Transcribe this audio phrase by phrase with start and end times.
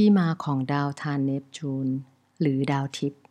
[0.00, 1.88] ที่มาของดาวทานเนปจูน
[2.40, 3.22] หรือดาวทิพย์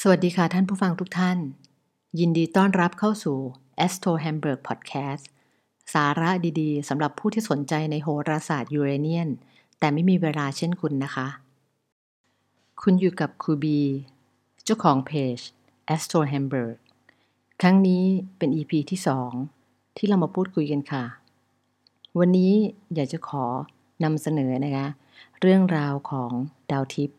[0.00, 1.38] สวัสดีค่ะท่านผู้ฟังทุกท่าน
[2.18, 3.38] ยินดีต้อนรับเข้าสู่
[3.86, 5.24] Astro Hamburg Podcast
[5.94, 6.30] สาระ
[6.60, 9.28] ดีๆสำหรับผู้ที่สนใจในโหราศาสตร์ยูเรเนียน
[9.78, 11.28] แต่ไม่มีเวลาเช่นคุณนะคะ
[12.82, 13.80] คุณอยู่กับครูบี
[14.64, 15.38] เจ้าของเพจ
[15.94, 16.76] Astro Hamburg
[17.60, 18.04] ครั้งนี้
[18.38, 19.00] เป็น EP ที่
[19.48, 21.04] 2 ที่เรามาพูดคุยกันค่ะ
[22.18, 22.52] วันนี้
[22.94, 23.44] อยากจะขอ
[24.04, 24.86] นำเสนอนะคะ
[25.40, 26.30] เรื่องราวของ
[26.72, 27.18] ดาวทิพย์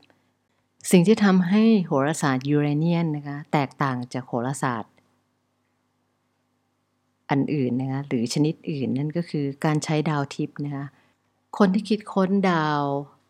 [0.92, 4.92] สิ่งที่ทำให้โหราศาสตร์ยูเรเนียนนะคะแตกต่างจากโหราศาสตร์
[7.30, 10.86] อันอื่นนะคะหรือชนิดอื่นนั่นก็คือการใช้ดาวทิพย์นะคะ
[11.58, 12.82] คนที่คิดค้นดาว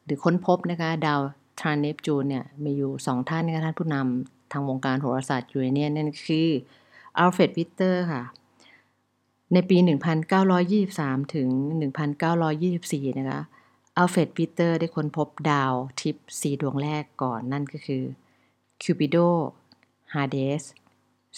[0.05, 1.19] หรือค้นพบนะคะดาว
[1.59, 6.49] ทรานเนปจูนเนี่ยมีอยู่สองท่านนะคะท่านผู้นำทางวงการโหราศาสตร์ยูเรเนียนนั่นคือ
[7.17, 8.23] อัลเฟรดวิตเตอร์ค่ะ
[9.53, 9.77] ในปี
[10.55, 11.49] 1923 ถึง
[12.33, 13.41] 1924 นะคะ
[13.97, 18.03] อัลเฟรดวิตเตอร์ได้ค้นพบดาวทิพย์สี่ดวงแรกก่อนนั่นก็คือ
[18.81, 19.17] คิวปิโด
[20.13, 20.63] ฮาเดส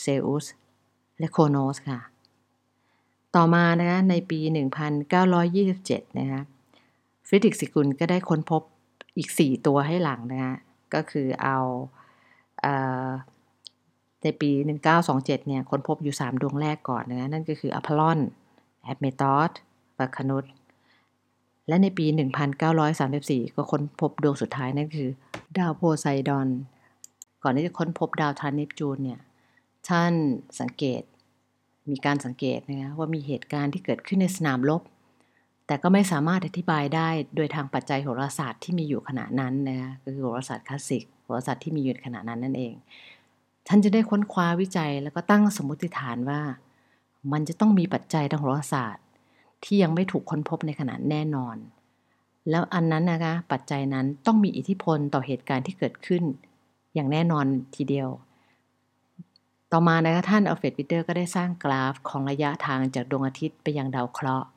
[0.01, 0.45] เซอุส
[1.19, 1.99] และโครโนสค่ะ
[3.35, 4.39] ต่อมานะคะในปี
[5.29, 6.41] 1927 นะคะ
[7.27, 8.61] ฟรีดริชซีกรึนก็ได้ค้นพบ
[9.17, 10.55] อีก 4 ตัวให้หลังนะคะ
[10.93, 11.57] ก็คือเอา
[12.61, 12.67] เอ
[13.05, 13.07] อ
[14.25, 14.51] ในปี
[14.93, 18.19] 1927 เนี่ยค้นพบอยู่ 3 ดวงแรกก่อนนะนั่นก็คืออพอลลอน
[18.83, 19.51] แอดเมตอส
[19.97, 20.45] วัลคานุส
[21.67, 22.05] และในปี
[22.79, 25.09] 1934 ก็ค้นพบดวงสุดท้ายนั่นคือ
[25.57, 26.47] ดาวโพไซดอน
[27.43, 29.19] ก่อนที่จะค้นพบดาวทรานส์เนปจูนเนี่ย
[29.89, 30.13] ท่าน
[30.59, 31.01] สังเกต
[31.89, 34.81] มีการสังเกตนะคะว่ามีเหตุการณ์ที่เกิดขึ้นในสนามรบ
[35.67, 42.73] แต่ก็ไม่สามารถอธิบายได้โดยทางปัจจัยโหราศาสตร์ที่มีอยู่ขณะนั้นนะคะคือโหราศาสตร์คลาสสิกโหราศาสตร์ที่มีอยู่ขณะนั้นนั่นเอง
[43.67, 46.41] ท่านจะได้ค้นคว้าวิจัยแล้วก็ตั้งสมมติฐานว่า
[47.31, 49.05] มันจะต้องมีปัจจัยทางโหราศาสตร์
[49.63, 51.57] ที่ยังไม่ถูกค้นพบในขณะแน่นอน
[52.49, 56.23] แล้วอันนั้นนะคะปัจจัยนั้นต้องมีอิทธิพลต่อเหตุการณ์ที่เกิดขึ้น
[56.93, 58.09] อย่างแน่นอนทีเดียว
[59.71, 64.47] ต่อมานะคะท่านอัลเฟรดวิตเต้ก็ได้สร้างกราฟของระยะทางจากดวงอาทิตย์ไปยังดาวเคราะห์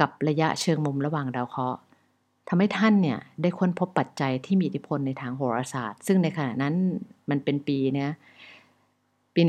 [0.00, 1.80] กับระยะเชิงมุมระหว่างดาวเคราะห์
[2.48, 6.74] ทำให้ท่านเนี่ยได้ค้นพบปัจจัยที่มีอิทธิพลในทางโหราศาสตร์ ซึ่งในขณะนั้น
[7.30, 8.10] มันเป็นปีเนี่ย
[9.34, 9.40] ปี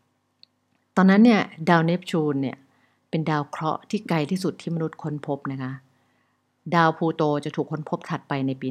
[0.00, 2.56] 1923 ตอนนั้นเนี่ยดาวเนปจูนเนี่ย
[3.10, 5.72] เป็นดาวเคราะห์ที่ไกลที่สุดที่มนุษย์ค้นพบนะคะ
[6.74, 8.68] ดาวพลูโตจะถูกค้นพบถัดไปในปี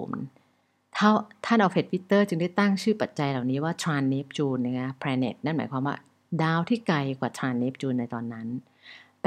[0.00, 1.10] 1930ท่า
[1.44, 5.96] ท่านอัลเฟรดวิตเตอร์จึงได้ตั้งชื่อปัจจัยเหล่านี้ว่า Trans-Neptune นะคะ planet นั่นหมายความว่า
[6.42, 8.46] ดาวที่ไกลกว่าทรานเนปจูนในตอนนั้น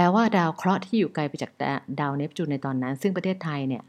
[0.06, 1.52] ลว่าดาวเคราะห์ที่อยู่ไกลไปจาก
[2.00, 3.84] ดาวเนปจูนในตอนนั้น ซึ่งประเทศไทยเนี่ย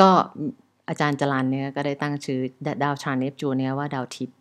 [0.00, 0.10] ก็
[0.88, 2.40] อาจารย์จรันเนี่ยก็ได้ตั้งชื่อ
[2.82, 4.36] ดาวทรานเนปจูนเนี่ยว่าดาวทิพย์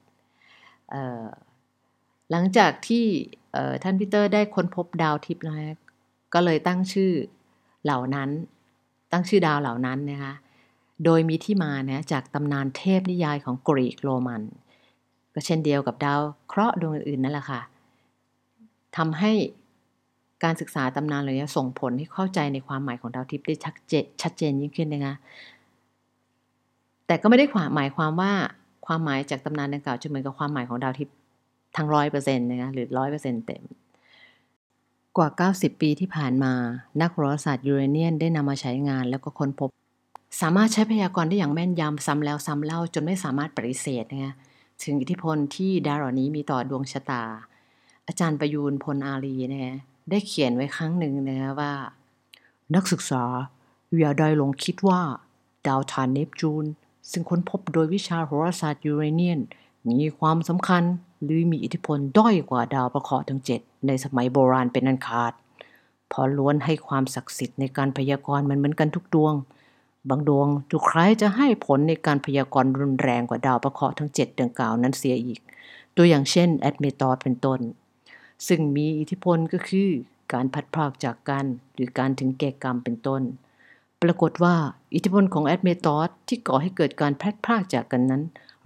[2.31, 3.05] หลังจากที่
[3.83, 5.77] ท่านพีเตอร์ได้ค้นพบดาวทิพย์นะ
[6.33, 7.11] ก็เลยตั้งชื่อ
[7.83, 8.29] เหล่านั้น
[9.11, 10.33] ตั้งชื่อดาวเหล่านั้นนะคะ
[11.05, 14.41] โดยมีที่มานะจากตำนานเทพนิยายของกรีกโรมัน
[15.33, 17.61] ก็เช่นเดียวกับดาวเคราะห์ดวงอื่นๆนั่นแหละค่ะ
[18.97, 19.31] ทำให้
[20.43, 25.15] การศึกษาตำนานเหลยส่งผลให้เข้าใจในความหมายของดาวทิพย์ได้ชัดเจนชัดเจนยิ่งขึ้นนะคะ
[27.07, 28.31] แต่ก็ไม่ได้หมายความว่า
[28.85, 31.15] ความหมายจากตำนานดังกล่าวจะเหมือนกับความหมายของดาวทิพย์
[31.75, 33.63] ทั้งร้อยเปอร์เซ็นต์นะคะหรือร้อยเปอร์เซ็นต์เต็ม
[35.17, 36.53] กว่า 90 ปีที่ผ่านมา
[37.01, 39.69] นักโหราศาสตร์ยูเรเนียนได้นำมาใช้งานแล้วก็ค้นพบ
[40.41, 44.33] สามารถใช้พยากรณ์ได้อย่างแม่นยำซ้ำแล้วซ้ำเล่าจนไม่สามารถปฏิเสธนะคะ
[44.83, 47.23] ถึงอิทธิพลที่ดาวเหล่านี้มีต่อดวงชะตา
[48.07, 49.75] อาจารย์ประยูรพลอารีย์นะคะ
[50.09, 51.73] ได้เขียนไว้ครั้งหนึ่งนะว่า
[52.75, 53.23] นักศึกษา
[53.97, 55.01] อย่าได้หลงคิดว่า
[55.67, 56.65] ดาวทานเนปจูน
[57.11, 59.39] ซึ่งค้นพบโดยวิชาโหราศาสตร์ยูเรเนียน
[59.89, 60.83] มีความสำคัญ
[61.23, 65.33] หรือมีอิทธิพลด้อยกว่าดาวพระเคราะห์ทั้งเจ็ดในสมัยโบราณเป็นอันขาด
[66.11, 69.33] เพราะล้วนให้ความศักดิ์สิทธิ์ในการพยากรณ์มันเหมือนกันทุกดวง
[70.09, 75.39] บางดวงดูคล้ายจะให้ผลในการพยากรณ์รุนแรงกว่าดาวพระเคราะห์ทั้งเจ็ดดังกล่าวนั้นเสียอีก
[75.95, 77.59] ตัวอย่างเช่นแอดเมตอสเป็นต้น
[78.47, 79.89] ซึ่งมีอิทธิพลก็คือ
[80.33, 81.45] การพัดพรากจากกัน
[81.75, 83.21] หรือการถึงแก่กรรมเป็นต้น
[84.01, 84.55] ปรากฏว่า
[84.93, 88.23] อิทธิพลของแอดเมตอสที่ก่อให้เกิดการพัดพรากจากกันนั้น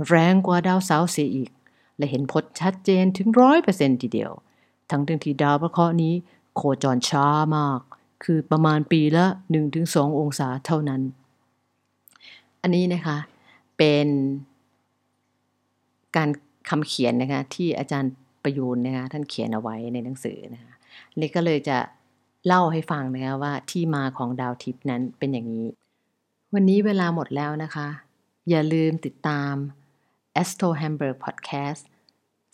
[0.07, 1.49] แรงกว่าดาวเสาร์เสียอีก
[1.97, 4.31] และเห็นผลชัดเจนถึงร้อยเปอร์เซ็นทีเดียว
[4.89, 6.13] ทั้งที่ดาวพระเคราะห์นี้
[6.55, 7.25] โคจรช้า
[7.57, 7.79] มาก
[8.23, 9.25] คือประมาณปีละ
[9.73, 11.01] 1-2 องศาเท่านั้น
[12.61, 13.17] อันนี้นะคะ
[13.77, 14.07] เป็น
[16.15, 16.29] การ
[16.69, 18.11] คำเขียนนะคะที่อาจารย์
[18.43, 20.73] ประยูนนะคะท่านเขียนเอาไว้ในหนังสือนะคะ
[21.19, 21.77] นี่ก็เลยจะ
[22.47, 25.67] เล่าให้ฟังนะคะว่าที่มาของดาวทิพย์นั้นเป็นอย่างนี้
[26.53, 27.87] วันนี้เวลาหมดแล้วนะคะ
[28.49, 29.53] อย่าลืมติดตาม
[30.41, 31.81] Astro Hamburg Podcast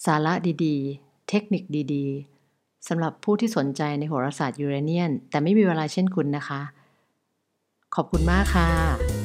[0.05, 0.33] สาระ
[0.65, 1.63] ดีๆ เทคนิค
[1.93, 6.61] ดีๆสำหรับผู้ที่สนใจในโหราศาสตร์ยูเรเนียน แต่ไม่มีเวลาเช่นคุณนะคะ
[7.95, 9.16] ขอบคุณมากค่ะ